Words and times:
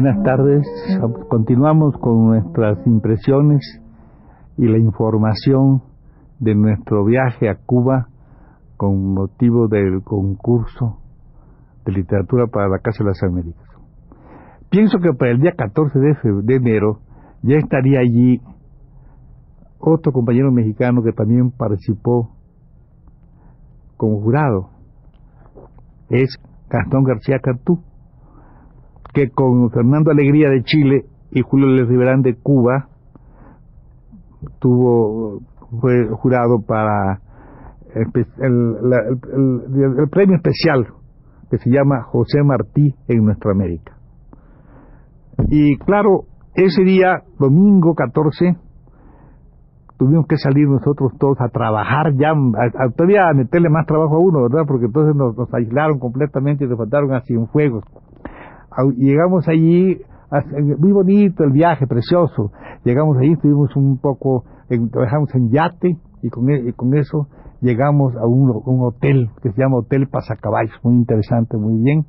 Buenas 0.00 0.22
tardes, 0.22 0.64
continuamos 1.28 1.98
con 1.98 2.26
nuestras 2.26 2.78
impresiones 2.86 3.82
y 4.56 4.68
la 4.68 4.78
información 4.78 5.82
de 6.38 6.54
nuestro 6.54 7.04
viaje 7.04 7.48
a 7.48 7.56
Cuba 7.56 8.06
con 8.76 9.12
motivo 9.12 9.66
del 9.66 10.04
concurso 10.04 11.00
de 11.84 11.90
literatura 11.90 12.46
para 12.46 12.68
la 12.68 12.78
Casa 12.78 13.02
de 13.02 13.10
las 13.10 13.20
Américas. 13.24 13.66
Pienso 14.70 15.00
que 15.00 15.12
para 15.14 15.32
el 15.32 15.40
día 15.40 15.54
14 15.58 15.98
de, 15.98 16.54
enero 16.54 17.00
ya 17.42 17.56
estaría 17.56 17.98
allí 17.98 18.40
otro 19.80 20.12
compañero 20.12 20.52
mexicano 20.52 21.02
que 21.02 21.10
también 21.10 21.50
participó 21.50 22.30
como 23.96 24.20
jurado. 24.20 24.70
Es 26.08 26.36
Gastón 26.70 27.02
García 27.02 27.40
Cantú, 27.40 27.82
que 29.12 29.30
con 29.30 29.70
Fernando 29.70 30.10
Alegría 30.10 30.50
de 30.50 30.62
Chile 30.62 31.04
y 31.30 31.42
Julio 31.42 31.68
Le 31.68 31.84
Riverán 31.84 32.22
de 32.22 32.34
Cuba 32.34 32.88
tuvo 34.60 35.40
fue 35.80 36.08
jurado 36.08 36.62
para 36.66 37.20
el, 37.94 40.08
premio 40.10 40.36
especial 40.36 40.86
que 41.50 41.58
se 41.58 41.70
llama 41.70 42.02
José 42.02 42.42
Martí 42.42 42.94
en 43.08 43.24
Nuestra 43.24 43.52
América. 43.52 43.96
Y 45.48 45.76
claro, 45.78 46.24
ese 46.54 46.82
día, 46.82 47.22
domingo 47.38 47.94
14, 47.94 48.56
tuvimos 49.96 50.26
que 50.26 50.36
salir 50.36 50.68
nosotros 50.68 51.12
todos 51.18 51.40
a 51.40 51.48
trabajar 51.48 52.12
ya, 52.16 52.30
a, 52.30 52.90
todavía 52.90 53.28
a 53.28 53.34
meterle 53.34 53.70
más 53.70 53.86
trabajo 53.86 54.16
a 54.16 54.18
uno, 54.18 54.42
¿verdad? 54.42 54.64
Porque 54.66 54.86
entonces 54.86 55.16
nos, 55.16 55.36
aislaron 55.54 55.98
completamente 55.98 56.64
y 56.64 56.68
nos 56.68 56.78
faltaron 56.78 57.14
a 57.14 57.22
Cienfuegos. 57.22 57.84
Llegamos 58.96 59.48
allí, 59.48 59.98
muy 60.78 60.92
bonito 60.92 61.42
el 61.44 61.50
viaje, 61.50 61.86
precioso. 61.86 62.52
Llegamos 62.84 63.16
allí, 63.18 63.32
estuvimos 63.32 63.74
un 63.76 63.98
poco, 63.98 64.44
trabajamos 64.92 65.34
en 65.34 65.50
yate 65.50 65.96
y 66.22 66.30
con, 66.30 66.48
e, 66.50 66.60
y 66.68 66.98
eso 66.98 67.28
llegamos 67.60 68.14
a 68.16 68.26
un, 68.26 68.50
hotel 68.82 69.30
que 69.42 69.50
se 69.50 69.60
llama 69.60 69.78
Hotel 69.78 70.06
Pasacaballos, 70.08 70.74
muy 70.82 70.94
interesante, 70.94 71.56
muy 71.56 71.82
bien. 71.82 72.06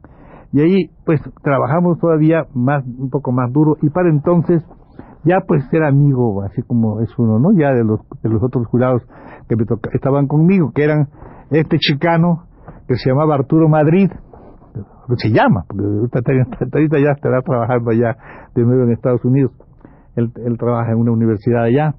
Y 0.52 0.62
ahí 0.62 0.92
pues 1.06 1.22
trabajamos 1.44 2.00
todavía 2.00 2.46
más, 2.54 2.84
un 2.86 3.10
poco 3.10 3.32
más 3.32 3.52
duro 3.52 3.78
y 3.82 3.90
para 3.90 4.10
entonces 4.10 4.64
ya 5.24 5.42
pues 5.48 5.64
era 5.72 5.88
amigo, 5.88 6.44
así 6.44 6.62
como 6.62 7.02
es 7.02 7.10
uno, 7.18 7.40
¿no? 7.40 7.52
Ya 7.52 7.72
de 7.72 7.84
los, 7.84 8.00
de 8.22 8.30
los 8.30 8.42
otros 8.44 8.68
jurados 8.68 9.02
que 9.48 9.56
me 9.56 9.64
estaban 9.94 10.28
conmigo, 10.28 10.72
que 10.74 10.84
eran 10.84 11.10
este 11.52 11.78
chicano 11.78 12.44
que 12.88 12.96
se 12.96 13.10
llamaba 13.10 13.36
Arturo 13.36 13.68
Madrid, 13.68 14.10
se 15.18 15.30
llama, 15.30 15.66
porque 15.68 15.84
ahorita 15.86 17.00
ya 17.00 17.12
estará 17.12 17.42
trabajando 17.42 17.92
allá 17.92 18.16
de 18.56 18.64
nuevo 18.64 18.84
en 18.84 18.92
Estados 18.92 19.24
Unidos. 19.26 19.52
Él, 20.16 20.32
él 20.46 20.58
trabaja 20.58 20.92
en 20.92 20.98
una 20.98 21.12
universidad 21.12 21.64
allá 21.64 21.96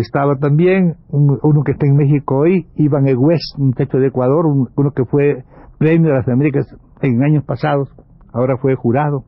estaba 0.00 0.36
también 0.36 0.96
uno 1.10 1.62
que 1.64 1.72
está 1.72 1.86
en 1.86 1.96
México 1.96 2.38
hoy, 2.38 2.66
Iván 2.74 3.06
Egués, 3.06 3.54
un 3.58 3.66
muchacho 3.66 3.98
de 3.98 4.08
Ecuador, 4.08 4.44
uno 4.46 4.90
que 4.90 5.04
fue 5.04 5.44
premio 5.78 6.08
de 6.08 6.16
las 6.16 6.28
Américas 6.28 6.66
en 7.00 7.22
años 7.22 7.44
pasados, 7.44 7.88
ahora 8.32 8.56
fue 8.56 8.74
jurado. 8.74 9.24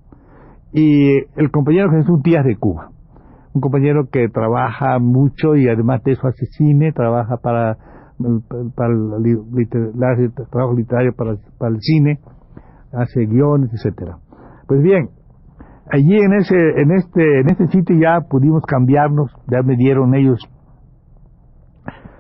Y 0.73 1.19
el 1.37 1.51
compañero 1.53 1.91
Jesús 1.91 2.21
Díaz 2.23 2.45
de 2.45 2.57
Cuba, 2.57 2.91
un 3.55 3.61
compañero 3.61 4.09
que 4.11 4.29
trabaja 4.29 4.99
mucho 4.99 5.55
y 5.55 5.69
además 5.69 6.03
de 6.03 6.13
eso 6.13 6.27
hace 6.27 6.47
cine, 6.47 6.93
trabaja 6.93 7.37
para, 7.37 7.79
para 8.75 8.93
el, 8.93 9.69
trabajo 10.51 10.75
literario 10.75 11.13
para, 11.15 11.37
para 11.59 11.75
el 11.75 11.81
cine, 11.81 12.19
hace 12.97 13.27
guiones, 13.27 13.71
etcétera. 13.73 14.19
Pues 14.67 14.83
bien, 14.83 15.11
allí 15.91 16.17
en 16.17 16.35
ese 16.35 16.81
en 16.81 16.91
este 16.93 17.41
en 17.41 17.51
este 17.51 17.69
sitio 17.69 17.97
ya 17.97 18.21
pudimos 18.29 18.65
cambiarnos 18.65 19.31
ya 19.49 19.63
me 19.63 19.77
dieron 19.77 20.15
ellos 20.15 20.41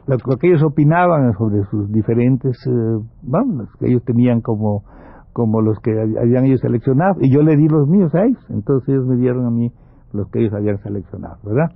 lo, 0.07 0.19
que 0.39 0.49
ellos 0.49 0.63
opinaban 0.63 1.33
sobre 1.35 1.65
sus 1.65 1.91
diferentes, 1.91 2.57
eh, 2.67 2.99
bueno, 3.23 3.67
que 3.79 3.87
ellos 3.89 4.05
tenían 4.05 4.41
como, 4.41 4.85
como 5.33 5.61
los 5.61 5.79
que 5.81 5.91
habían 5.91 6.45
ellos 6.45 6.61
seleccionado, 6.61 7.17
y 7.21 7.31
yo 7.31 7.43
le 7.43 7.57
di 7.57 7.69
los 7.69 7.89
míos 7.89 8.15
a 8.15 8.25
ellos, 8.25 8.45
entonces 8.51 8.89
ellos 8.89 9.07
me 9.07 9.17
dieron 9.17 9.47
a 9.47 9.51
mí 9.51 9.73
los 10.13 10.31
que 10.31 10.41
ellos 10.41 10.55
habían 10.55 10.79
seleccionado, 10.79 11.39
¿verdad? 11.43 11.73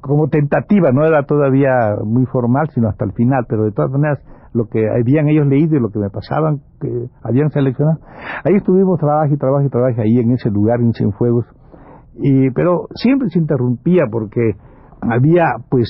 Como 0.00 0.28
tentativa, 0.28 0.90
no 0.92 1.04
era 1.04 1.24
todavía 1.24 1.96
muy 2.04 2.24
formal, 2.26 2.68
sino 2.70 2.88
hasta 2.88 3.04
el 3.04 3.12
final, 3.12 3.44
pero 3.48 3.64
de 3.64 3.72
todas 3.72 3.90
maneras, 3.90 4.20
lo 4.56 4.68
que 4.68 4.88
habían 4.88 5.28
ellos 5.28 5.46
leído 5.46 5.76
y 5.76 5.80
lo 5.80 5.90
que 5.90 5.98
me 5.98 6.10
pasaban, 6.10 6.60
que 6.80 6.88
habían 7.22 7.50
seleccionado, 7.50 7.98
ahí 8.44 8.54
estuvimos 8.56 8.98
trabajo 8.98 9.32
y 9.32 9.36
trabajo 9.36 9.64
y 9.64 9.68
trabajo 9.68 10.00
ahí 10.00 10.18
en 10.18 10.32
ese 10.32 10.50
lugar, 10.50 10.80
en 10.80 10.92
Cienfuegos, 10.92 11.44
y, 12.18 12.50
pero 12.50 12.88
siempre 12.94 13.28
se 13.28 13.38
interrumpía 13.38 14.04
porque 14.10 14.56
había 15.02 15.44
pues 15.68 15.88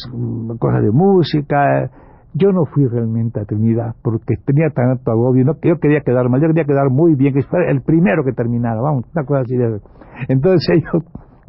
cosas 0.59 0.83
de 0.83 0.91
música. 0.91 1.91
Yo 2.35 2.53
no 2.53 2.67
fui 2.67 2.87
realmente 2.87 3.41
a 3.41 3.45
Trinidad 3.45 3.95
porque 4.03 4.35
tenía 4.45 4.69
tanto 4.75 5.11
agobio, 5.11 5.45
que 5.61 5.69
yo 5.71 5.79
quería 5.81 6.01
quedar 6.01 6.29
mal, 6.29 6.41
yo 6.41 6.49
quería 6.49 6.65
quedar 6.65 6.91
muy 6.91 7.15
bien, 7.15 7.33
que 7.33 7.43
fuera 7.43 7.71
el 7.71 7.81
primero 7.83 8.25
que 8.25 8.33
terminara, 8.33 8.81
vamos, 8.81 9.05
una 9.15 9.25
cosa 9.25 9.41
así 9.41 9.57
de... 9.57 9.81
Entonces 10.29 10.69
ellos, 10.75 11.03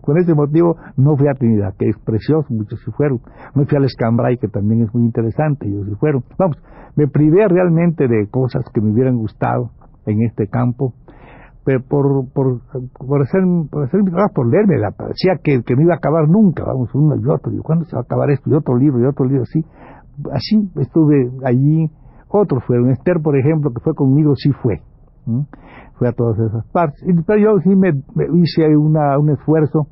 con 0.08 0.18
ese 0.18 0.34
motivo, 0.34 0.78
no 0.96 1.18
fui 1.18 1.28
a 1.28 1.34
Trinidad, 1.34 1.74
que 1.78 1.90
es 1.90 1.98
precioso, 2.00 2.48
muchos 2.50 2.80
sí 2.80 2.92
fueron. 2.92 3.20
No 3.54 3.66
fui 3.66 3.78
al 3.78 3.84
Escambray, 3.84 4.38
que 4.38 4.48
también 4.48 4.84
es 4.84 4.94
muy 4.94 5.04
interesante, 5.04 5.68
ellos 5.68 5.86
sí 5.86 5.96
fueron. 6.00 6.24
Vamos, 6.40 6.56
me 6.96 7.10
privé 7.10 7.46
realmente 7.50 8.08
de 8.08 8.30
cosas 8.30 8.64
que 8.74 8.80
me 8.80 8.94
hubieran 8.94 9.18
gustado 9.18 9.72
en 10.06 10.22
este 10.22 10.48
campo 10.48 10.94
por, 11.90 12.26
por, 12.30 12.62
por 12.98 13.22
hacer, 13.22 13.42
por 13.70 13.84
hacer 13.84 14.00
por 14.34 14.48
leerme, 14.48 14.78
la 14.78 14.92
parecía 14.92 15.34
que, 15.44 15.62
que 15.64 15.76
no 15.76 15.82
iba 15.82 15.96
a 15.96 15.98
acabar 15.98 16.30
nunca, 16.30 16.64
vamos, 16.64 16.90
uno 16.96 17.18
y 17.18 17.28
otro, 17.28 17.52
digo, 17.52 17.64
¿cuándo 17.64 17.84
se 17.84 17.98
va 17.98 18.04
a 18.04 18.04
acabar 18.04 18.32
esto? 18.32 18.50
Y 18.50 18.54
otro 18.54 18.78
libro, 18.78 19.02
y 19.02 19.06
otro 19.06 19.26
libro, 19.26 19.44
así. 19.44 19.66
Así 20.32 20.72
estuve 20.80 21.30
allí, 21.44 21.92
otros 22.30 22.64
fueron, 22.64 22.92
Esther, 22.92 23.18
por 23.22 23.38
ejemplo, 23.38 23.72
que 23.74 23.82
fue 23.82 23.94
conmigo, 23.94 24.38
sí 24.38 24.54
fue, 24.54 24.80
fue 25.96 26.08
a 26.08 26.14
todas 26.14 26.40
esas 26.40 26.66
partes. 26.72 27.04
Y, 27.06 27.22
pero 27.24 27.40
yo 27.40 27.60
sí 27.62 27.76
me, 27.76 27.90
hice 28.42 28.78
una, 28.78 29.20
un 29.20 29.32
esfuerzo 29.32 29.88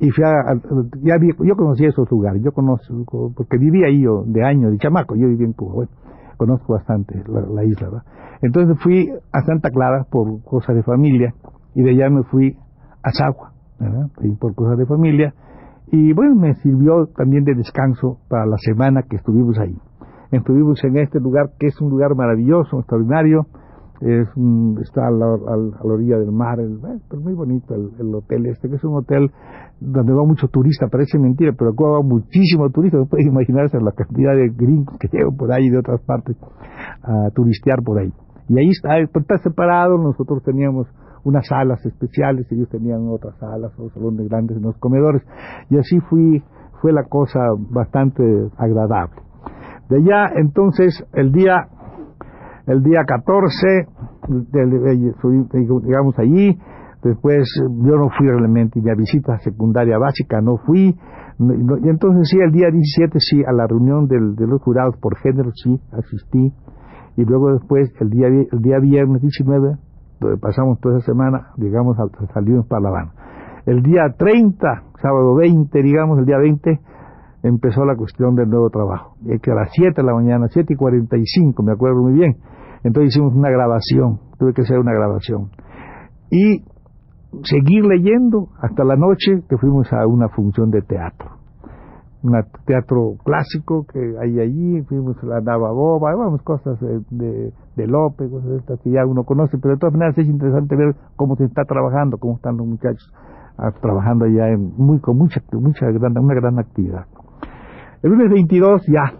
y 0.00 0.10
fui 0.10 0.24
a, 0.24 0.54
ya 1.02 1.16
yo 1.20 1.56
conocí 1.56 1.84
esos 1.84 2.10
lugares, 2.10 2.42
yo 2.42 2.52
conozco, 2.52 3.32
porque 3.36 3.58
viví 3.58 3.84
ahí 3.84 4.02
yo 4.02 4.24
de 4.26 4.44
año, 4.44 4.70
de 4.70 4.78
chamaco, 4.78 5.14
yo 5.14 5.28
viví 5.28 5.44
en 5.44 5.52
Cuba, 5.52 5.74
bueno, 5.74 5.90
conozco 6.36 6.72
bastante 6.72 7.22
la, 7.28 7.40
la 7.42 7.64
isla, 7.64 7.88
¿verdad? 7.88 8.04
Entonces 8.42 8.76
fui 8.82 9.10
a 9.32 9.42
Santa 9.42 9.70
Clara 9.70 10.04
por 10.10 10.42
cosas 10.42 10.74
de 10.76 10.82
familia 10.82 11.34
y 11.74 11.82
de 11.82 11.90
allá 11.90 12.10
me 12.10 12.24
fui 12.24 12.56
a 13.02 13.10
Sagua, 13.12 13.52
¿verdad? 13.78 14.10
por 14.38 14.54
cosas 14.54 14.78
de 14.78 14.86
familia 14.86 15.34
y 15.96 16.12
bueno, 16.12 16.34
me 16.34 16.54
sirvió 16.54 17.06
también 17.16 17.44
de 17.44 17.54
descanso 17.54 18.18
para 18.28 18.46
la 18.46 18.56
semana 18.58 19.02
que 19.08 19.16
estuvimos 19.16 19.58
ahí. 19.58 19.76
Estuvimos 20.32 20.82
en 20.82 20.96
este 20.96 21.20
lugar 21.20 21.50
que 21.58 21.68
es 21.68 21.80
un 21.80 21.90
lugar 21.90 22.16
maravilloso, 22.16 22.80
extraordinario, 22.80 23.46
es 24.00 24.28
está 24.82 25.06
a 25.06 25.10
la, 25.10 25.26
orilla 25.82 26.18
del 26.18 26.32
mar, 26.32 26.58
es 26.60 27.20
muy 27.20 27.34
bonito 27.34 27.74
el, 27.74 28.14
hotel 28.14 28.46
este, 28.46 28.68
que 28.68 28.76
es 28.76 28.84
un 28.84 28.96
hotel 28.96 29.30
donde 29.80 30.12
va 30.12 30.24
mucho 30.24 30.48
turista, 30.48 30.88
parece 30.88 31.18
mentira, 31.18 31.52
pero 31.56 31.70
aquí 31.70 31.82
va 31.82 32.02
muchísimo 32.02 32.70
turista, 32.70 32.98
no 32.98 33.06
pueden 33.06 33.28
imaginarse 33.28 33.78
la 33.80 33.92
cantidad 33.92 34.34
de 34.34 34.48
gringos 34.48 34.96
que 34.98 35.08
llegan 35.08 35.36
por 35.36 35.52
ahí 35.52 35.68
de 35.68 35.78
otras 35.78 36.00
partes 36.02 36.36
a 37.02 37.30
turistear 37.34 37.82
por 37.82 37.98
ahí. 37.98 38.12
Y 38.48 38.58
ahí 38.58 38.68
está, 38.68 38.98
está 38.98 39.38
separado, 39.38 39.96
nosotros 39.96 40.42
teníamos 40.42 40.86
unas 41.24 41.46
salas 41.46 41.84
especiales, 41.86 42.50
ellos 42.52 42.68
tenían 42.68 43.08
otras 43.08 43.36
salas 43.38 43.72
o 43.78 43.88
salones 43.90 44.28
grandes 44.28 44.56
en 44.56 44.64
los 44.64 44.76
comedores, 44.78 45.22
y 45.70 45.78
así 45.78 45.98
fui, 46.00 46.42
fue 46.80 46.92
la 46.92 47.04
cosa 47.04 47.40
bastante 47.70 48.22
agradable. 48.58 49.22
De 49.88 49.96
allá, 49.98 50.32
entonces, 50.36 51.04
el 51.12 51.32
día, 51.32 51.68
el 52.66 52.82
día 52.82 53.04
14, 53.04 53.88
digamos 55.82 56.18
allí, 56.18 56.58
después 57.02 57.48
yo 57.58 57.96
no 57.96 58.08
fui 58.16 58.26
realmente, 58.26 58.80
mi 58.80 58.94
visita 58.96 59.38
secundaria 59.38 59.98
básica 59.98 60.40
no 60.40 60.56
fui, 60.58 60.96
y 61.38 61.88
entonces 61.88 62.28
sí, 62.28 62.38
el 62.38 62.52
día 62.52 62.68
17 62.70 63.18
sí, 63.18 63.42
a 63.44 63.52
la 63.52 63.66
reunión 63.66 64.06
del, 64.06 64.36
de 64.36 64.46
los 64.46 64.62
jurados 64.62 64.96
por 64.98 65.16
género 65.16 65.50
sí 65.52 65.80
asistí. 65.92 66.52
Y 67.16 67.24
luego 67.24 67.52
después, 67.52 67.92
el 68.00 68.10
día, 68.10 68.28
el 68.28 68.60
día 68.60 68.78
viernes 68.78 69.20
19, 69.20 69.76
donde 70.20 70.38
pasamos 70.38 70.80
toda 70.80 70.98
esa 70.98 71.06
semana, 71.06 71.48
digamos, 71.56 71.96
salimos 72.32 72.66
para 72.66 72.82
La 72.82 72.88
Habana. 72.88 73.12
El 73.66 73.82
día 73.82 74.14
30, 74.16 74.82
sábado 75.00 75.34
20, 75.36 75.82
digamos, 75.82 76.18
el 76.18 76.26
día 76.26 76.38
20, 76.38 76.80
empezó 77.44 77.84
la 77.84 77.94
cuestión 77.94 78.34
del 78.34 78.48
nuevo 78.48 78.70
trabajo. 78.70 79.16
que 79.42 79.50
a 79.50 79.54
las 79.54 79.68
7 79.72 80.00
de 80.00 80.02
la 80.02 80.14
mañana, 80.14 80.48
7 80.48 80.72
y 80.72 80.76
45, 80.76 81.62
me 81.62 81.72
acuerdo 81.72 82.02
muy 82.02 82.14
bien. 82.14 82.36
Entonces 82.82 83.14
hicimos 83.14 83.34
una 83.34 83.50
grabación, 83.50 84.18
tuve 84.38 84.54
que 84.54 84.62
hacer 84.62 84.78
una 84.78 84.92
grabación. 84.92 85.50
Y 86.30 86.64
seguir 87.42 87.84
leyendo 87.84 88.48
hasta 88.60 88.84
la 88.84 88.96
noche 88.96 89.42
que 89.48 89.58
fuimos 89.58 89.92
a 89.92 90.06
una 90.06 90.28
función 90.28 90.70
de 90.70 90.82
teatro. 90.82 91.30
Un 92.22 92.32
teatro 92.64 93.16
clásico 93.22 93.84
que 93.92 94.00
hay 94.18 94.40
allí, 94.40 94.80
fuimos 94.88 95.22
a 95.22 95.26
la 95.26 95.40
Navaboba, 95.42 96.14
vamos, 96.16 96.40
cosas 96.42 96.80
de, 96.80 97.52
de, 97.76 97.86
López, 97.86 98.30
cosas 98.30 98.48
de 98.48 98.56
estas 98.56 98.80
que 98.80 98.90
ya 98.90 99.04
uno 99.04 99.24
conoce, 99.24 99.58
pero 99.58 99.74
de 99.74 99.80
todas 99.80 99.92
maneras 99.92 100.16
es 100.16 100.26
interesante 100.26 100.74
ver 100.74 100.94
cómo 101.16 101.36
se 101.36 101.44
está 101.44 101.64
trabajando, 101.64 102.16
cómo 102.16 102.36
están 102.36 102.56
los 102.56 102.66
muchachos 102.66 103.12
ah, 103.58 103.72
trabajando 103.82 104.24
allá 104.24 104.48
en, 104.48 104.72
muy, 104.78 105.00
con 105.00 105.18
mucha, 105.18 105.42
mucha 105.52 105.90
gran, 105.90 106.16
una 106.16 106.34
gran 106.34 106.58
actividad. 106.58 107.04
El 108.04 108.10
lunes 108.10 108.30
22 108.32 108.82
ya. 108.86 109.14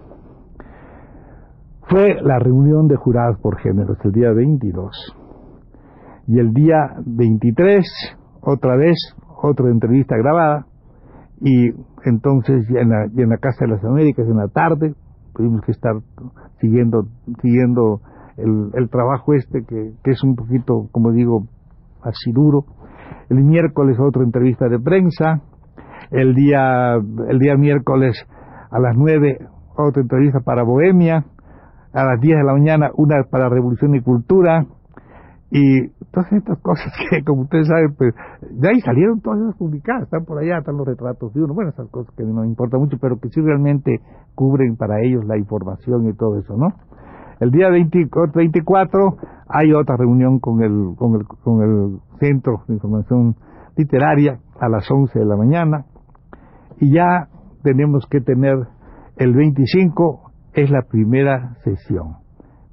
Fue 1.88 2.20
la 2.20 2.38
reunión 2.38 2.86
de 2.86 2.96
jurados 2.96 3.38
por 3.40 3.58
géneros, 3.58 3.96
el 4.04 4.12
día 4.12 4.30
22 4.30 5.16
y 6.26 6.38
el 6.38 6.52
día 6.52 6.90
23, 7.06 7.82
otra 8.42 8.76
vez, 8.76 8.96
otra 9.42 9.70
entrevista 9.70 10.16
grabada, 10.18 10.66
y 11.40 11.70
entonces 12.04 12.68
en 12.68 12.90
la, 12.90 13.04
en 13.04 13.30
la 13.30 13.38
Casa 13.38 13.64
de 13.64 13.68
las 13.68 13.84
Américas 13.86 14.26
en 14.28 14.36
la 14.36 14.48
tarde 14.48 14.92
tuvimos 15.34 15.62
que 15.62 15.72
estar 15.72 15.94
siguiendo, 16.60 17.06
siguiendo 17.40 18.02
el, 18.36 18.70
el 18.74 18.90
trabajo 18.90 19.32
este 19.32 19.64
que, 19.64 19.92
que 20.02 20.10
es 20.10 20.22
un 20.22 20.36
poquito, 20.36 20.88
como 20.92 21.10
digo, 21.12 21.46
así 22.02 22.32
duro. 22.32 22.66
El 23.30 23.44
miércoles 23.44 23.96
otra 23.98 24.24
entrevista 24.24 24.68
de 24.68 24.78
prensa, 24.78 25.40
el 26.10 26.34
día, 26.34 26.96
el 26.96 27.38
día 27.38 27.56
miércoles 27.56 28.26
a 28.74 28.80
las 28.80 28.96
9 28.96 29.38
otra 29.76 30.02
entrevista 30.02 30.40
para 30.40 30.64
Bohemia, 30.64 31.24
a 31.92 32.04
las 32.04 32.20
10 32.20 32.38
de 32.38 32.44
la 32.44 32.52
mañana 32.52 32.90
una 32.96 33.22
para 33.30 33.48
Revolución 33.48 33.94
y 33.94 34.00
Cultura, 34.00 34.66
y 35.50 35.88
todas 36.10 36.32
estas 36.32 36.58
cosas 36.58 36.92
que, 37.10 37.22
como 37.22 37.42
ustedes 37.42 37.68
saben, 37.68 37.94
pues 37.96 38.14
de 38.50 38.68
ahí 38.68 38.80
salieron 38.80 39.20
todas 39.20 39.40
esas 39.40 39.56
publicadas, 39.56 40.02
están 40.02 40.24
por 40.24 40.38
allá, 40.38 40.58
están 40.58 40.76
los 40.76 40.86
retratos 40.86 41.32
de 41.34 41.44
uno, 41.44 41.54
bueno, 41.54 41.70
esas 41.70 41.88
cosas 41.88 42.12
que 42.16 42.24
no 42.24 42.44
importa 42.44 42.76
mucho, 42.76 42.96
pero 43.00 43.20
que 43.20 43.28
sí 43.28 43.40
realmente 43.40 44.00
cubren 44.34 44.76
para 44.76 45.00
ellos 45.02 45.24
la 45.24 45.38
información 45.38 46.08
y 46.08 46.12
todo 46.14 46.40
eso, 46.40 46.56
¿no? 46.56 46.74
El 47.38 47.52
día 47.52 47.68
24 47.68 49.16
hay 49.48 49.72
otra 49.72 49.96
reunión 49.96 50.40
con 50.40 50.62
el, 50.62 50.96
con 50.96 51.14
el, 51.14 51.26
con 51.26 51.62
el 51.62 51.98
Centro 52.18 52.62
de 52.66 52.74
Información 52.74 53.36
Literaria 53.76 54.38
a 54.58 54.68
las 54.68 54.90
11 54.90 55.16
de 55.16 55.24
la 55.24 55.36
mañana 55.36 55.84
y 56.80 56.92
ya 56.92 57.28
tenemos 57.64 58.06
que 58.08 58.20
tener 58.20 58.56
el 59.16 59.34
25 59.34 60.30
es 60.52 60.70
la 60.70 60.82
primera 60.82 61.56
sesión 61.64 62.18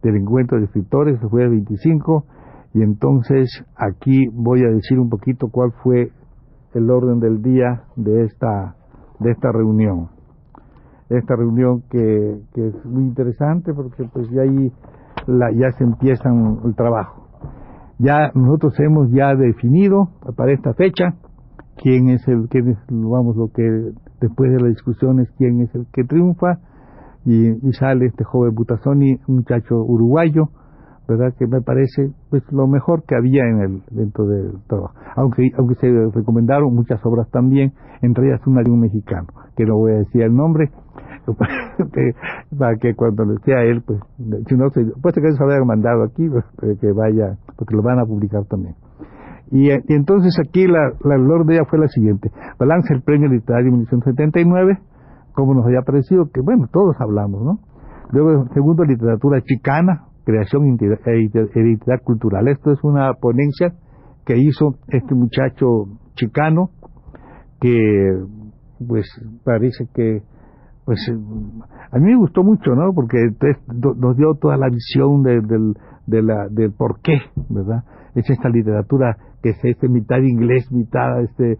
del 0.03 0.17
encuentro 0.17 0.59
de 0.59 0.65
escritores, 0.65 1.19
fue 1.29 1.43
el 1.43 1.51
25 1.51 2.25
y 2.73 2.83
entonces 2.83 3.49
aquí 3.75 4.27
voy 4.33 4.63
a 4.63 4.69
decir 4.69 4.99
un 4.99 5.09
poquito 5.09 5.47
cuál 5.49 5.71
fue 5.83 6.11
el 6.73 6.89
orden 6.89 7.19
del 7.19 7.41
día 7.41 7.83
de 7.95 8.25
esta, 8.25 8.75
de 9.19 9.31
esta 9.31 9.51
reunión. 9.51 10.09
Esta 11.09 11.35
reunión 11.35 11.83
que, 11.89 12.41
es 12.55 12.85
muy 12.85 13.03
interesante 13.03 13.73
porque 13.73 14.03
pues 14.11 14.29
ya 14.29 14.41
ahí 14.41 14.71
la, 15.27 15.51
ya 15.51 15.71
se 15.77 15.83
empieza 15.83 16.29
el 16.29 16.75
trabajo. 16.75 17.27
Ya 17.99 18.31
nosotros 18.33 18.73
hemos 18.79 19.11
ya 19.11 19.35
definido 19.35 20.09
para 20.35 20.53
esta 20.53 20.73
fecha 20.73 21.15
quién 21.77 22.09
es 22.09 22.27
el, 22.27 22.47
quién 22.49 22.69
es, 22.69 22.77
vamos, 22.89 23.35
lo 23.35 23.49
que 23.49 23.91
después 24.21 24.51
de 24.51 24.59
las 24.59 24.69
discusiones, 24.69 25.29
quién 25.37 25.61
es 25.61 25.75
el 25.75 25.87
que 25.91 26.03
triunfa 26.03 26.59
y, 27.25 27.49
y 27.67 27.73
sale 27.73 28.05
este 28.05 28.23
joven 28.23 28.55
Butazoni, 28.55 29.19
un 29.27 29.35
muchacho 29.37 29.75
uruguayo, 29.75 30.49
verdad 31.11 31.33
que 31.37 31.47
me 31.47 31.61
parece 31.61 32.11
pues 32.29 32.43
lo 32.51 32.67
mejor 32.67 33.03
que 33.03 33.15
había 33.15 33.43
en 33.43 33.61
el 33.61 33.81
dentro 33.91 34.25
del 34.27 34.53
trabajo. 34.67 34.93
Aunque 35.15 35.51
aunque 35.57 35.75
se 35.75 35.87
recomendaron 36.13 36.73
muchas 36.73 36.99
obras 37.05 37.29
también 37.31 37.73
entre 38.01 38.27
ellas 38.27 38.45
una 38.47 38.61
de 38.63 38.71
un 38.71 38.79
mexicano 38.79 39.27
que 39.55 39.65
no 39.65 39.77
voy 39.77 39.93
a 39.93 39.97
decir 39.97 40.21
el 40.23 40.35
nombre 40.35 40.71
para 42.57 42.77
que 42.77 42.95
cuando 42.95 43.25
le 43.25 43.37
sea 43.43 43.63
él 43.63 43.81
pues 43.85 43.99
si 44.47 44.55
no 44.55 44.69
pues 45.01 45.15
que 45.15 45.31
se 45.31 45.43
había 45.43 45.63
mandado 45.63 46.03
aquí 46.03 46.27
pues, 46.29 46.45
que 46.79 46.91
vaya 46.91 47.37
porque 47.57 47.75
lo 47.75 47.83
van 47.83 47.99
a 47.99 48.05
publicar 48.05 48.45
también 48.45 48.75
y, 49.51 49.69
entonces 49.93 50.37
aquí 50.39 50.65
la, 50.67 50.93
la 51.03 51.43
de 51.45 51.55
ella 51.55 51.65
fue 51.69 51.79
la 51.79 51.87
siguiente 51.87 52.31
balance 52.57 52.93
el 52.93 53.01
premio 53.01 53.29
literario 53.29 53.65
de 53.65 53.71
1979 53.71 54.79
como 55.33 55.53
nos 55.53 55.65
había 55.65 55.81
parecido 55.81 56.29
que 56.31 56.41
bueno 56.41 56.67
todos 56.71 56.95
hablamos 56.99 57.43
no 57.43 57.59
luego 58.11 58.47
segundo 58.53 58.83
literatura 58.83 59.41
chicana 59.41 60.05
creación 60.23 60.65
e 60.65 61.19
identidad 61.21 62.01
cultural. 62.03 62.47
Esto 62.47 62.71
es 62.71 62.83
una 62.83 63.13
ponencia 63.13 63.73
que 64.25 64.37
hizo 64.37 64.75
este 64.87 65.15
muchacho 65.15 65.85
chicano 66.15 66.69
que 67.59 68.23
pues 68.87 69.05
parece 69.43 69.87
que 69.93 70.21
pues 70.85 70.99
a 71.91 71.97
mí 71.97 72.05
me 72.05 72.17
gustó 72.17 72.43
mucho, 72.43 72.71
¿no? 72.71 72.93
Porque 72.93 73.17
nos 73.67 74.17
dio 74.17 74.33
toda 74.35 74.57
la 74.57 74.67
visión 74.69 75.21
de, 75.21 75.41
del, 75.41 75.73
de 76.07 76.21
del 76.49 76.71
por 76.73 76.99
qué, 77.01 77.19
¿verdad? 77.49 77.83
Es 78.15 78.29
esta 78.29 78.49
literatura 78.49 79.15
que 79.41 79.49
es 79.49 79.59
este 79.63 79.87
mitad 79.87 80.19
inglés, 80.19 80.71
mitad 80.71 81.21
este 81.21 81.57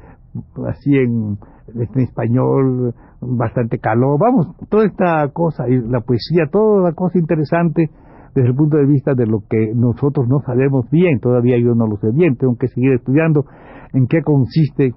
así 0.68 0.96
en, 0.96 1.38
en 1.76 2.00
español, 2.00 2.94
bastante 3.22 3.80
calor, 3.80 4.20
vamos, 4.20 4.56
toda 4.70 4.86
esta 4.86 5.28
cosa, 5.34 5.66
la 5.68 6.02
poesía, 6.02 6.46
toda 6.52 6.90
la 6.90 6.94
cosa 6.94 7.20
interesante 7.20 7.90
desde 8.34 8.50
el 8.50 8.56
punto 8.56 8.78
de 8.78 8.86
vista 8.86 9.14
de 9.14 9.26
lo 9.26 9.42
que 9.50 9.74
nosotros 9.76 10.28
no 10.28 10.40
sabemos 10.46 10.90
bien, 10.90 11.20
todavía 11.20 11.58
yo 11.60 11.76
no 11.76 11.86
lo 11.86 11.98
sé 11.98 12.12
bien, 12.14 12.38
tengo 12.38 12.56
que 12.58 12.68
seguir 12.70 12.94
estudiando 12.94 13.46
en 13.94 14.08
qué 14.08 14.22
consiste 14.22 14.94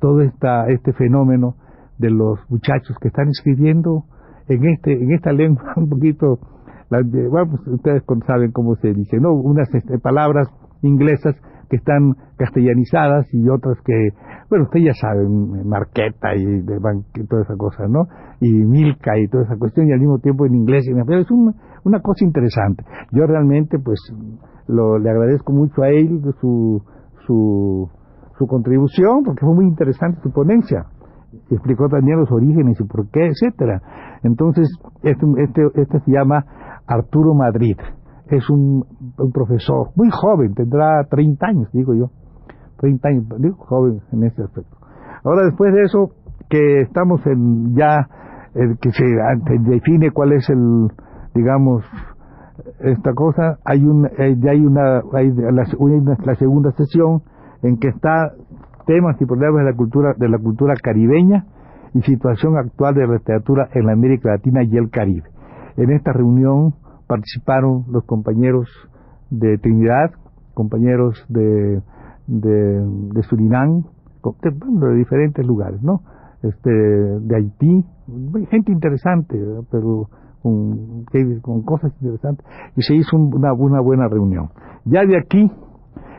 todo 0.00 0.22
esta, 0.22 0.68
este 0.68 0.92
fenómeno 0.94 1.56
de 1.98 2.10
los 2.10 2.38
muchachos 2.48 2.96
que 3.00 3.08
están 3.08 3.28
escribiendo 3.28 4.04
en 4.48 4.64
este 4.64 4.92
en 4.92 5.12
esta 5.12 5.32
lengua 5.32 5.62
un 5.76 5.88
poquito 5.88 6.38
bueno, 7.30 7.54
ustedes 7.66 8.02
saben 8.26 8.52
cómo 8.52 8.74
se 8.76 8.92
dice 8.92 9.18
no 9.18 9.32
unas 9.32 9.72
este, 9.74 9.98
palabras 9.98 10.48
inglesas 10.82 11.36
que 11.72 11.76
están 11.76 12.12
castellanizadas 12.36 13.24
y 13.32 13.48
otras 13.48 13.78
que, 13.82 14.10
bueno, 14.50 14.66
ustedes 14.66 14.88
ya 14.88 14.92
saben, 14.92 15.66
Marqueta 15.66 16.36
y, 16.36 16.44
de 16.44 16.76
y 17.14 17.26
toda 17.26 17.42
esa 17.44 17.56
cosa, 17.56 17.88
¿no? 17.88 18.04
Y 18.42 18.52
Milka 18.52 19.18
y 19.18 19.26
toda 19.28 19.44
esa 19.44 19.56
cuestión, 19.56 19.88
y 19.88 19.92
al 19.92 19.98
mismo 19.98 20.18
tiempo 20.18 20.44
en 20.44 20.54
inglés. 20.54 20.84
Y 20.86 20.90
es 20.90 21.30
una, 21.30 21.54
una 21.84 22.00
cosa 22.00 22.26
interesante. 22.26 22.84
Yo 23.12 23.26
realmente, 23.26 23.78
pues, 23.78 23.98
lo, 24.68 24.98
le 24.98 25.08
agradezco 25.08 25.54
mucho 25.54 25.82
a 25.82 25.88
él 25.88 26.20
su, 26.42 26.82
su, 27.26 27.88
su 28.36 28.46
contribución, 28.46 29.22
porque 29.24 29.46
fue 29.46 29.54
muy 29.54 29.64
interesante 29.64 30.20
su 30.22 30.30
ponencia. 30.30 30.84
Explicó 31.50 31.88
también 31.88 32.20
los 32.20 32.30
orígenes 32.30 32.78
y 32.78 32.84
por 32.84 33.08
qué, 33.08 33.28
etcétera. 33.28 33.80
Entonces, 34.24 34.68
este, 35.02 35.24
este, 35.38 35.62
este 35.80 36.00
se 36.00 36.12
llama 36.12 36.44
Arturo 36.86 37.32
Madrid 37.32 37.78
es 38.36 38.48
un, 38.50 38.84
profesor 39.32 39.90
muy 39.94 40.08
joven, 40.10 40.54
tendrá 40.54 41.04
30 41.04 41.46
años, 41.46 41.68
digo 41.72 41.94
yo, 41.94 42.10
30 42.78 43.08
años, 43.08 43.24
digo 43.38 43.56
joven 43.56 44.00
en 44.12 44.24
ese 44.24 44.42
aspecto. 44.42 44.76
Ahora 45.24 45.44
después 45.44 45.72
de 45.72 45.82
eso, 45.82 46.10
que 46.48 46.80
estamos 46.80 47.24
en 47.26 47.74
ya, 47.74 48.08
el 48.54 48.78
que 48.78 48.90
se 48.92 49.04
define 49.60 50.10
cuál 50.10 50.32
es 50.32 50.48
el, 50.50 50.88
digamos, 51.34 51.84
esta 52.80 53.12
cosa, 53.14 53.58
hay 53.64 53.84
un, 53.84 54.06
eh, 54.06 54.36
ya 54.38 54.50
hay 54.50 54.64
una, 54.64 55.02
hay 55.12 55.30
la, 55.32 55.64
la 56.24 56.34
segunda 56.34 56.72
sesión 56.72 57.22
en 57.62 57.78
que 57.78 57.88
está 57.88 58.32
temas 58.86 59.20
y 59.20 59.26
problemas 59.26 59.64
de 59.64 59.70
la 59.70 59.76
cultura, 59.76 60.14
de 60.16 60.28
la 60.28 60.38
cultura 60.38 60.74
caribeña 60.82 61.46
y 61.94 62.02
situación 62.02 62.56
actual 62.56 62.94
de 62.94 63.06
la 63.06 63.14
literatura 63.14 63.68
en 63.74 63.86
la 63.86 63.92
América 63.92 64.30
Latina 64.30 64.62
y 64.64 64.76
el 64.76 64.90
Caribe. 64.90 65.28
En 65.76 65.90
esta 65.90 66.12
reunión 66.12 66.74
participaron 67.12 67.84
los 67.90 68.04
compañeros 68.04 68.70
de 69.28 69.58
Trinidad, 69.58 70.12
compañeros 70.54 71.22
de, 71.28 71.82
de, 72.26 73.22
Surinam, 73.28 73.82
de, 74.22 74.94
diferentes 74.94 75.44
lugares, 75.44 75.82
¿no? 75.82 76.00
Este, 76.42 76.70
de 76.70 77.36
Haití, 77.36 77.84
gente 78.48 78.72
interesante, 78.72 79.38
pero 79.70 80.08
con, 80.42 81.62
cosas 81.66 81.92
interesantes, 82.00 82.46
y 82.76 82.82
se 82.82 82.94
hizo 82.94 83.14
una, 83.18 83.52
buena 83.52 84.08
reunión. 84.08 84.48
Ya 84.86 85.04
de 85.04 85.18
aquí, 85.18 85.52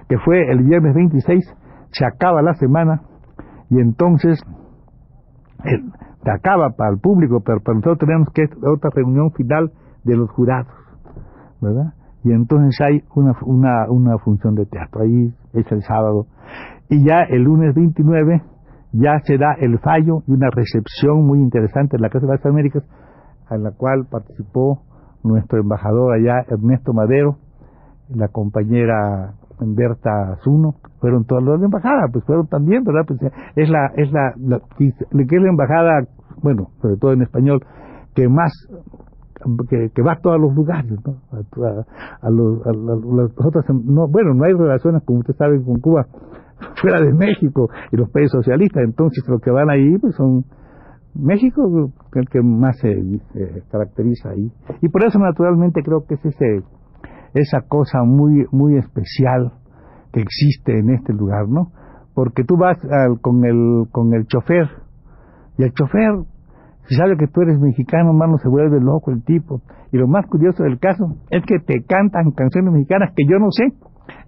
que 0.07 0.19
fue 0.19 0.51
el 0.51 0.61
viernes 0.61 0.93
26, 0.93 1.43
se 1.89 2.05
acaba 2.05 2.43
la 2.43 2.53
semana, 2.53 3.01
y 3.71 3.79
entonces 3.79 4.39
se 5.63 6.29
acaba 6.29 6.69
para 6.77 6.91
el 6.91 6.99
público, 6.99 7.41
pero 7.43 7.61
para 7.61 7.77
nosotros 7.77 7.97
tenemos 7.97 8.27
que 8.31 8.43
otra 8.63 8.91
reunión 8.93 9.31
final 9.31 9.71
de 10.03 10.17
los 10.17 10.29
jurados, 10.31 10.82
¿verdad? 11.63 11.93
Y 12.23 12.31
entonces 12.31 12.79
hay 12.81 13.03
una, 13.15 13.87
una, 13.87 14.17
función 14.19 14.55
de 14.55 14.65
teatro, 14.65 15.01
ahí 15.01 15.33
es 15.53 15.71
el 15.71 15.81
sábado. 15.83 16.27
Y 16.89 17.03
ya 17.05 17.23
el 17.29 17.43
lunes 17.43 17.73
29 17.75 18.41
ya 18.93 19.19
se 19.23 19.37
da 19.37 19.55
el 19.59 19.79
fallo 19.79 20.23
y 20.27 20.31
una 20.31 20.49
recepción 20.49 21.25
muy 21.25 21.39
interesante 21.39 21.97
en 21.97 22.01
la 22.01 22.09
Casa 22.09 22.27
de 22.27 22.33
las 22.33 22.45
Américas, 22.45 22.83
en 23.49 23.63
la 23.63 23.71
cual 23.71 24.05
participó 24.09 24.83
nuestro 25.23 25.59
embajador 25.59 26.13
allá, 26.13 26.45
Ernesto 26.47 26.93
Madero, 26.93 27.37
la 28.09 28.27
compañera 28.27 29.33
Berta 29.59 30.37
Zuno, 30.43 30.75
fueron 30.99 31.25
todos 31.25 31.43
los 31.43 31.59
de 31.59 31.65
embajada, 31.65 32.07
pues 32.11 32.23
fueron 32.25 32.47
también, 32.47 32.83
¿verdad? 32.83 33.05
Pues 33.07 33.19
es 33.55 33.69
la, 33.69 33.91
es 33.95 34.11
la, 34.11 34.33
la, 34.37 34.59
que 34.77 34.87
es 34.87 35.41
la 35.41 35.49
embajada, 35.49 36.05
bueno, 36.41 36.69
sobre 36.81 36.97
todo 36.97 37.13
en 37.13 37.21
español, 37.21 37.63
que 38.13 38.27
más 38.27 38.51
que, 39.69 39.89
que, 39.93 40.01
va 40.01 40.13
a 40.13 40.21
todos 40.21 40.39
los 40.39 40.53
lugares, 40.53 40.91
¿no? 41.05 41.15
A, 41.31 42.29
los, 42.29 42.65
a, 42.65 42.71
las 42.71 43.31
otras, 43.37 43.65
no, 43.69 44.07
bueno, 44.07 44.33
no 44.33 44.45
hay 44.45 44.53
relaciones, 44.53 45.03
como 45.03 45.19
ustedes 45.19 45.37
saben, 45.37 45.63
con 45.63 45.79
Cuba 45.79 46.07
fuera 46.81 47.01
de 47.01 47.13
México 47.13 47.69
y 47.91 47.97
los 47.97 48.09
países 48.09 48.31
socialistas, 48.31 48.83
entonces 48.83 49.23
los 49.27 49.41
que 49.41 49.51
van 49.51 49.69
ahí 49.69 49.97
pues 49.99 50.15
son 50.15 50.45
México 51.15 51.91
el 52.15 52.29
que 52.29 52.41
más 52.41 52.77
se, 52.79 52.93
se 53.33 53.63
caracteriza 53.69 54.29
ahí 54.29 54.51
y 54.81 54.89
por 54.89 55.05
eso 55.05 55.19
naturalmente 55.19 55.81
creo 55.83 56.05
que 56.07 56.15
es 56.15 56.25
ese 56.25 56.63
esa 57.33 57.61
cosa 57.67 58.03
muy 58.03 58.45
muy 58.51 58.77
especial 58.77 59.53
que 60.11 60.21
existe 60.21 60.77
en 60.77 60.91
este 60.91 61.13
lugar, 61.13 61.47
¿no? 61.49 61.71
Porque 62.13 62.43
tú 62.43 62.55
vas 62.57 62.77
al, 62.85 63.19
con 63.19 63.43
el 63.45 63.85
con 63.91 64.13
el 64.13 64.27
chofer 64.27 64.69
y 65.57 65.63
el 65.63 65.73
chofer 65.73 66.11
si 66.87 66.95
sabe 66.95 67.15
que 67.17 67.27
tú 67.27 67.41
eres 67.41 67.59
mexicano, 67.59 68.09
hermano, 68.09 68.37
se 68.37 68.49
vuelve 68.49 68.79
loco 68.81 69.11
el 69.11 69.23
tipo. 69.23 69.61
Y 69.91 69.97
lo 69.97 70.07
más 70.07 70.25
curioso 70.27 70.63
del 70.63 70.79
caso 70.79 71.15
es 71.29 71.43
que 71.45 71.59
te 71.59 71.83
cantan 71.83 72.31
canciones 72.31 72.73
mexicanas 72.73 73.13
que 73.15 73.23
yo 73.25 73.39
no 73.39 73.47
sé. 73.51 73.71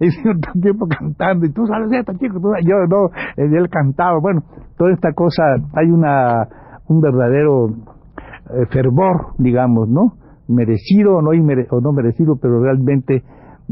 Sido 0.00 0.32
tanto 0.40 0.60
tiempo 0.60 0.86
cantando 0.86 1.44
y 1.44 1.52
tú 1.52 1.66
sabes 1.66 1.92
esto, 1.92 2.12
chico, 2.14 2.40
tú, 2.40 2.48
yo 2.64 2.76
no, 2.88 3.10
él 3.36 3.68
cantaba. 3.68 4.18
Bueno, 4.20 4.42
toda 4.78 4.92
esta 4.92 5.12
cosa, 5.12 5.42
hay 5.74 5.90
una 5.90 6.48
un 6.88 7.00
verdadero 7.00 7.68
eh, 7.68 8.66
fervor, 8.70 9.34
digamos, 9.38 9.88
¿no? 9.88 10.14
Merecido 10.48 11.16
o 11.16 11.22
no, 11.22 11.30
o 11.30 11.80
no 11.80 11.92
merecido, 11.92 12.36
pero 12.40 12.62
realmente 12.62 13.24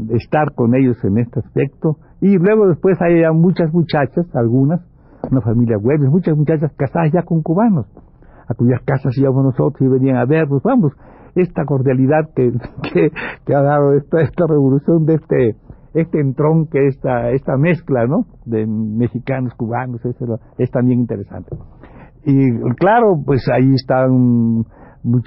estar 0.09 0.53
con 0.53 0.75
ellos 0.75 0.97
en 1.05 1.17
este 1.17 1.39
aspecto. 1.39 1.97
Y 2.21 2.37
luego 2.37 2.67
después 2.67 3.01
hay 3.01 3.23
muchas 3.33 3.73
muchachas, 3.73 4.27
algunas, 4.35 4.81
una 5.31 5.41
familia 5.41 5.77
web, 5.77 6.01
muchas 6.09 6.37
muchachas 6.37 6.71
casadas 6.75 7.11
ya 7.13 7.23
con 7.23 7.41
cubanos 7.41 7.87
a 8.47 8.53
cuyas 8.53 8.81
casas 8.85 9.17
íbamos 9.17 9.43
nosotros 9.43 9.81
y 9.81 9.87
venían 9.87 10.17
a 10.17 10.25
vernos, 10.25 10.61
vamos, 10.63 10.93
esta 11.35 11.65
cordialidad 11.65 12.29
que, 12.35 12.51
que, 13.45 13.55
ha 13.55 13.61
dado 13.61 13.93
esta, 13.93 14.21
esta 14.21 14.45
revolución 14.47 15.05
de 15.05 15.15
este 15.15 15.55
este 15.93 16.19
entronque, 16.19 16.87
esta, 16.87 17.31
esta 17.31 17.55
mezcla, 17.55 18.05
¿no? 18.05 18.25
De 18.45 18.67
mexicanos, 18.67 19.53
cubanos, 19.55 20.01
es 20.57 20.69
también 20.69 20.99
interesante. 20.99 21.55
Y 22.25 22.51
claro, 22.75 23.15
pues 23.25 23.47
ahí 23.49 23.73
están 23.73 24.65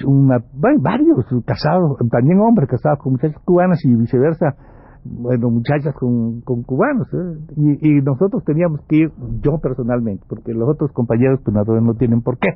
una, 0.05 0.39
varios 0.79 1.25
casados, 1.47 1.97
también 2.11 2.41
hombres 2.41 2.69
casados 2.69 2.99
con 2.99 3.13
muchachas 3.13 3.41
cubanas 3.45 3.83
y 3.85 3.95
viceversa, 3.95 4.57
bueno, 5.05 5.51
muchachas 5.51 5.95
con, 5.95 6.41
con 6.43 6.63
cubanos, 6.63 7.09
¿eh? 7.13 7.39
y, 7.57 7.89
y, 7.89 8.03
nosotros 8.03 8.45
teníamos 8.45 8.81
que 8.89 8.97
ir, 8.97 9.13
yo 9.43 9.59
personalmente, 9.59 10.25
porque 10.29 10.53
los 10.53 10.69
otros 10.69 10.93
compañeros 10.93 11.41
pues 11.45 11.55
no 11.55 11.95
tienen 11.95 12.23
por 12.23 12.39
qué, 12.39 12.51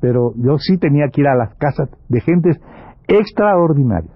pero 0.00 0.32
yo 0.36 0.58
sí 0.58 0.78
tenía 0.78 1.08
que 1.12 1.20
ir 1.20 1.28
a 1.28 1.36
las 1.36 1.54
casas 1.56 1.88
de 2.08 2.20
gentes 2.20 2.60
extraordinarias. 3.08 4.14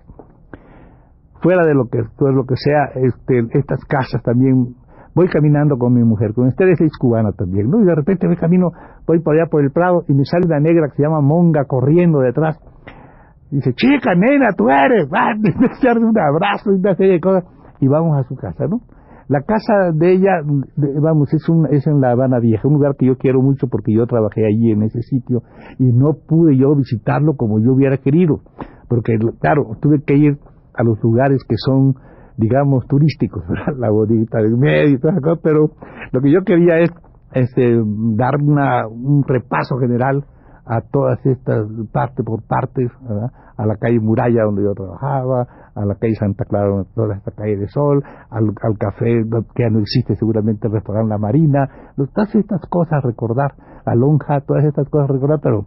Fuera 1.43 1.65
de 1.67 1.75
lo 1.75 1.89
que, 1.89 2.03
todo 2.19 2.33
lo 2.33 2.45
que 2.45 2.57
sea, 2.57 2.87
este, 2.95 3.59
estas 3.59 3.85
casas 3.85 4.23
también, 4.23 4.75
voy 5.15 5.29
caminando 5.29 5.77
con 5.79 5.95
mi 5.95 6.03
mujer, 6.03 6.33
con 6.35 6.49
ustedes 6.49 6.81
es 6.81 6.97
cubana 6.99 7.33
también, 7.33 7.71
¿no? 7.71 7.81
Y 7.81 7.85
de 7.85 7.95
repente 7.95 8.27
me 8.29 8.37
camino, 8.37 8.71
voy 9.07 9.21
por 9.21 9.35
allá 9.35 9.49
por 9.51 9.63
el 9.63 9.71
Prado 9.71 10.05
y 10.09 10.15
me 10.15 10.25
sale 10.25 10.47
una 10.47 10.61
negra 10.61 10.89
que 10.89 10.97
se 10.97 11.03
llama 11.03 11.21
Monga 11.21 11.65
corriendo 11.67 12.21
detrás. 12.21 12.59
Dice, 13.51 13.73
chica, 13.75 14.15
nena, 14.17 14.53
tú 14.57 14.69
eres, 14.69 15.09
va, 15.13 15.35
un 15.35 16.19
abrazo 16.19 16.73
y 16.73 16.81
una 16.81 16.95
serie 16.97 17.15
de 17.15 17.21
cosas 17.21 17.45
y 17.81 17.89
vamos 17.89 18.17
a 18.19 18.29
su 18.29 18.37
casa, 18.37 18.67
¿no? 18.67 18.81
La 19.29 19.43
casa 19.43 19.91
de 19.93 20.13
ella, 20.13 20.41
vamos, 21.03 21.35
es, 21.35 21.49
un, 21.49 21.67
es 21.73 21.85
en 21.89 22.01
La 22.01 22.13
Habana 22.13 22.39
Vieja, 22.39 22.69
un 22.69 22.75
lugar 22.75 22.95
que 22.97 23.07
yo 23.07 23.17
quiero 23.17 23.43
mucho 23.43 23.67
porque 23.67 23.93
yo 23.93 24.07
trabajé 24.07 24.47
allí 24.47 24.71
en 24.71 24.85
ese 24.85 25.03
sitio 25.03 25.43
y 25.81 25.93
no 25.93 26.15
pude 26.29 26.57
yo 26.57 26.77
visitarlo 26.77 27.35
como 27.37 27.59
yo 27.59 27.73
hubiera 27.73 27.97
querido, 27.97 28.41
porque 28.89 29.19
claro, 29.41 29.65
tuve 29.81 30.03
que 30.07 30.15
ir 30.15 30.39
a 30.75 30.85
los 30.85 31.03
lugares 31.03 31.43
que 31.49 31.57
son, 31.59 31.97
digamos, 32.37 32.87
turísticos, 32.87 33.43
la 33.77 33.91
bodita 33.91 34.39
del 34.39 34.57
medio 34.57 34.95
y 34.95 35.01
todas 35.01 35.21
cosas, 35.21 35.41
pero 35.43 35.71
lo 36.13 36.21
que 36.21 36.31
yo 36.31 36.43
quería 36.45 36.79
es 36.79 36.91
este, 37.33 37.83
dar 38.15 38.37
una, 38.41 38.87
un 38.87 39.25
repaso 39.27 39.77
general 39.79 40.25
a 40.65 40.81
todas 40.83 41.25
estas 41.27 41.67
parte 41.93 42.23
por 42.23 42.43
partes, 42.47 42.91
a 43.57 43.67
la 43.67 43.77
calle 43.77 44.01
Muralla 44.01 44.45
donde 44.45 44.63
yo 44.63 44.75
trabajaba, 44.75 45.47
a 45.77 45.85
la 45.85 45.95
calle 45.97 46.15
Santa 46.15 46.45
Clara, 46.45 46.85
toda 46.95 47.17
esta 47.17 47.31
calle 47.33 47.57
de 47.57 47.69
Sol, 47.69 48.03
al, 48.31 48.55
café 48.79 49.23
que 49.55 49.63
ya 49.63 49.71
no 49.71 49.81
existe 49.81 50.17
seguramente 50.17 50.67
el 50.69 50.73
restaurante 50.73 51.11
La 51.11 51.19
Marina, 51.19 51.69
todas 51.97 52.35
estas 52.35 52.63
cosas 52.69 53.03
recordar, 53.05 53.53
la 53.85 53.95
lonja, 53.95 54.41
todas 54.41 54.65
estas 54.65 54.89
cosas 54.89 55.09
recordar, 55.11 55.41
pero 55.43 55.67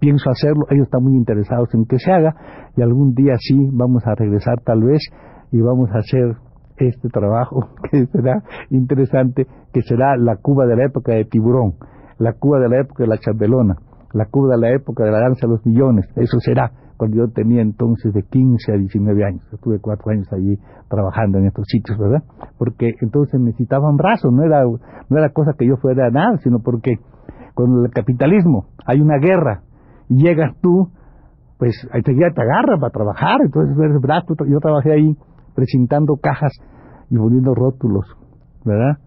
pienso 0.00 0.28
hacerlo, 0.28 0.66
ellos 0.70 0.86
están 0.86 1.04
muy 1.04 1.16
interesados 1.16 1.72
en 1.74 1.86
que 1.86 1.98
se 1.98 2.12
haga 2.12 2.34
y 2.76 2.82
algún 2.82 3.14
día 3.14 3.34
sí 3.38 3.70
vamos 3.72 4.04
a 4.06 4.14
regresar 4.14 4.60
tal 4.64 4.82
vez 4.82 5.00
y 5.52 5.60
vamos 5.60 5.88
a 5.92 5.98
hacer 5.98 6.36
este 6.76 7.08
trabajo 7.08 7.68
que 7.90 8.06
será 8.06 8.42
interesante, 8.70 9.46
que 9.72 9.82
será 9.82 10.16
la 10.16 10.36
Cuba 10.36 10.66
de 10.66 10.76
la 10.76 10.86
época 10.86 11.12
de 11.12 11.24
Tiburón, 11.24 11.74
la 12.18 12.32
Cuba 12.32 12.58
de 12.58 12.68
la 12.68 12.80
época 12.80 13.04
de 13.04 13.08
la 13.08 13.18
Chambelona, 13.18 13.76
la 14.12 14.26
Cuba 14.26 14.56
de 14.56 14.60
la 14.60 14.74
época 14.74 15.04
de 15.04 15.12
la 15.12 15.20
danza 15.20 15.46
de 15.46 15.52
los 15.52 15.64
millones, 15.64 16.06
eso 16.16 16.38
será 16.40 16.72
cuando 16.96 17.16
yo 17.16 17.28
tenía 17.28 17.62
entonces 17.62 18.12
de 18.12 18.22
15 18.22 18.72
a 18.72 18.76
19 18.76 19.24
años. 19.24 19.42
Estuve 19.52 19.80
cuatro 19.80 20.10
años 20.12 20.26
allí 20.32 20.58
trabajando 20.88 21.38
en 21.38 21.46
estos 21.46 21.66
sitios, 21.68 21.98
¿verdad? 21.98 22.22
Porque 22.58 22.94
entonces 23.00 23.40
necesitaban 23.40 23.96
brazos, 23.96 24.32
no 24.32 24.44
era, 24.44 24.64
no 24.64 25.18
era 25.18 25.30
cosa 25.30 25.52
que 25.58 25.66
yo 25.66 25.76
fuera 25.76 26.06
a 26.06 26.10
nada, 26.10 26.38
sino 26.38 26.60
porque 26.60 26.98
con 27.54 27.84
el 27.84 27.90
capitalismo 27.90 28.66
hay 28.86 29.00
una 29.00 29.18
guerra 29.18 29.62
y 30.08 30.22
llegas 30.22 30.54
tú, 30.60 30.90
pues 31.58 31.88
enseguida 31.92 32.30
te 32.34 32.42
agarra 32.42 32.78
para 32.78 32.90
trabajar, 32.90 33.40
entonces 33.42 33.76
eres 33.78 34.00
brazo. 34.00 34.34
Yo 34.46 34.58
trabajé 34.60 34.92
ahí 34.92 35.16
presentando 35.54 36.16
cajas 36.16 36.52
y 37.10 37.16
poniendo 37.16 37.54
rótulos, 37.54 38.06
¿verdad? 38.64 38.98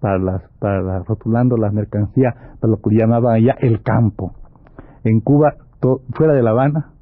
Para 0.00 0.18
las, 0.18 0.42
para 0.58 1.00
rotulando 1.00 1.56
las 1.56 1.72
mercancías, 1.72 2.34
para 2.60 2.70
lo 2.70 2.76
que 2.78 2.96
llamaban 2.96 3.34
allá 3.34 3.56
el 3.60 3.82
campo. 3.82 4.32
En 5.04 5.20
Cuba, 5.20 5.54
fuera 6.14 6.34
de 6.34 6.42
La 6.42 6.50
Habana, 6.50 6.92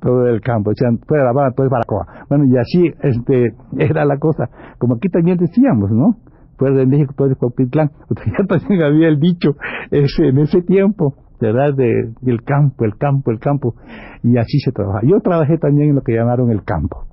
todo 0.00 0.26
el 0.26 0.40
campo, 0.40 0.70
decían, 0.70 0.98
fuera 1.06 1.24
La 1.24 1.30
Habana 1.30 1.52
todo 1.52 1.66
es 1.66 1.70
Baracoa. 1.70 2.26
Bueno, 2.28 2.44
y 2.46 2.56
así 2.56 2.90
este 3.02 3.54
era 3.78 4.04
la 4.04 4.18
cosa. 4.18 4.48
Como 4.78 4.96
aquí 4.96 5.08
también 5.08 5.36
decíamos, 5.38 5.90
¿no? 5.90 6.16
Fuera 6.56 6.76
de 6.76 6.86
México 6.86 7.14
todo 7.16 7.30
es 7.30 7.38
Cuauhtitlán. 7.38 7.90
Ya 8.38 8.44
también 8.46 8.82
había 8.82 9.08
el 9.08 9.18
dicho 9.20 9.50
ese, 9.90 10.28
en 10.28 10.38
ese 10.38 10.62
tiempo, 10.62 11.14
¿verdad? 11.40 11.74
De, 11.74 12.12
del 12.20 12.42
campo, 12.42 12.84
el 12.84 12.96
campo, 12.96 13.30
el 13.30 13.38
campo. 13.38 13.74
Y 14.22 14.36
así 14.38 14.58
se 14.58 14.72
trabaja. 14.72 15.00
Yo 15.02 15.20
trabajé 15.20 15.58
también 15.58 15.90
en 15.90 15.96
lo 15.96 16.02
que 16.02 16.12
llamaron 16.12 16.50
el 16.50 16.64
campo. 16.64 17.04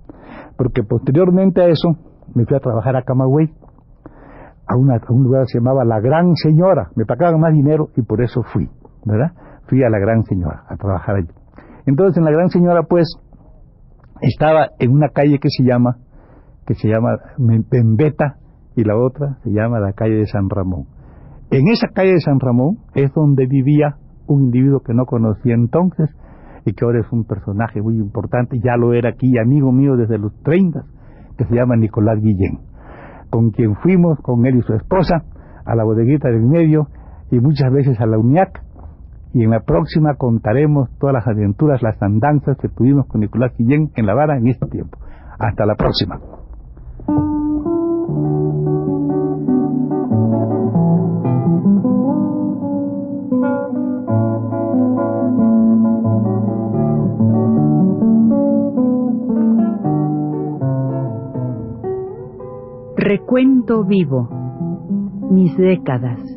Porque 0.58 0.84
posteriormente 0.84 1.62
a 1.62 1.68
eso 1.68 1.96
me 2.34 2.46
fui 2.46 2.58
a 2.58 2.60
trabajar 2.60 2.96
a 2.96 3.04
Camagüey. 3.04 3.50
A, 4.70 4.76
una, 4.76 4.96
a 4.96 5.14
un 5.14 5.24
lugar 5.24 5.44
que 5.44 5.54
se 5.54 5.60
llamaba 5.60 5.86
La 5.86 6.02
Gran 6.02 6.36
Señora. 6.36 6.90
Me 6.96 7.06
pagaban 7.06 7.40
más 7.40 7.54
dinero 7.54 7.88
y 7.96 8.02
por 8.02 8.22
eso 8.22 8.44
fui, 8.44 8.68
¿verdad? 9.06 9.32
Fui 9.68 9.82
a 9.82 9.90
La 9.90 9.98
Gran 9.98 10.24
Señora 10.26 10.64
a 10.68 10.76
trabajar 10.76 11.16
allí. 11.16 11.37
Entonces 11.88 12.18
en 12.18 12.26
la 12.26 12.32
Gran 12.32 12.50
Señora 12.50 12.84
pues 12.84 13.08
estaba 14.22 14.68
en 14.78 14.92
una 14.92 15.10
calle 15.10 15.40
que 15.40 15.50
se 15.50 15.64
llama 15.64 15.98
que 16.66 16.76
se 16.76 16.90
llama 16.90 17.18
Pembeta 17.70 18.36
y 18.76 18.84
la 18.84 18.98
otra 18.98 19.38
se 19.44 19.52
llama 19.52 19.80
la 19.80 19.94
calle 19.94 20.16
de 20.16 20.28
San 20.28 20.50
Ramón. 20.50 20.86
En 21.50 21.70
esa 21.70 21.88
calle 21.88 22.12
de 22.12 22.20
San 22.20 22.42
Ramón 22.42 22.80
es 22.94 23.14
donde 23.14 23.48
vivía 23.48 23.96
un 24.28 24.44
individuo 24.44 24.82
que 24.82 24.94
no 24.94 25.06
conocía 25.06 25.56
entonces 25.56 26.10
y 26.66 26.74
que 26.74 26.84
ahora 26.84 27.00
es 27.00 27.12
un 27.14 27.24
personaje 27.24 27.82
muy 27.82 27.96
importante, 27.96 28.60
ya 28.62 28.76
lo 28.76 28.94
era 28.94 29.12
aquí, 29.12 29.38
amigo 29.38 29.72
mío 29.72 29.96
desde 29.96 30.18
los 30.18 30.34
30, 30.44 30.84
que 31.38 31.46
se 31.46 31.56
llama 31.56 31.78
Nicolás 31.78 32.20
Guillén, 32.20 32.60
con 33.30 33.52
quien 33.52 33.76
fuimos, 33.78 34.20
con 34.20 34.46
él 34.46 34.58
y 34.58 34.62
su 34.64 34.74
esposa, 34.74 35.24
a 35.66 35.76
la 35.76 35.86
bodeguita 35.86 36.28
del 36.28 36.46
medio 36.46 36.88
y 37.32 37.40
muchas 37.40 37.72
veces 37.72 37.98
a 38.02 38.06
la 38.06 38.18
UNIAC 38.18 38.67
y 39.38 39.44
en 39.44 39.52
la 39.52 39.60
próxima 39.60 40.16
contaremos 40.16 40.90
todas 40.98 41.14
las 41.14 41.28
aventuras, 41.28 41.84
las 41.84 42.02
andanzas 42.02 42.58
que 42.58 42.70
tuvimos 42.70 43.06
con 43.06 43.22
Nicolás 43.22 43.54
Guillén 43.56 43.92
en 43.96 44.08
La 44.08 44.16
Vara 44.16 44.36
en 44.36 44.48
este 44.48 44.66
tiempo. 44.66 44.98
Hasta 45.38 45.64
la 45.68 45.76
próxima. 45.76 46.20
Recuento 62.96 63.84
vivo. 63.84 64.30
Mis 65.30 65.56
décadas. 65.58 66.37